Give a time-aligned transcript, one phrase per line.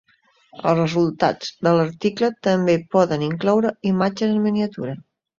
[0.59, 4.95] Els resultats de l'article també poden incloure imatges en miniatura.